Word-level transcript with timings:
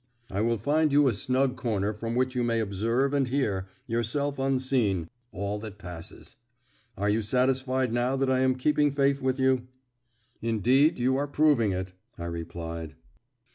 I 0.31 0.41
will 0.41 0.57
find 0.57 0.91
you 0.91 1.07
a 1.07 1.13
snug 1.13 1.55
corner 1.55 1.93
from 1.93 2.15
which 2.15 2.33
you 2.33 2.43
may 2.43 2.59
observe 2.59 3.13
and 3.13 3.27
hear, 3.27 3.67
yourself 3.85 4.39
unseen, 4.39 5.07
all 5.31 5.59
that 5.59 5.77
passes. 5.77 6.37
Are 6.97 7.07
you 7.07 7.21
satisfied 7.21 7.93
now 7.93 8.15
that 8.15 8.27
I 8.31 8.39
am 8.39 8.55
keeping 8.55 8.89
faith 8.89 9.21
with 9.21 9.39
you?" 9.39 9.67
"Indeed, 10.41 10.97
you 10.97 11.17
are 11.17 11.27
proving 11.27 11.71
it," 11.71 11.93
I 12.17 12.25
replied. 12.25 12.95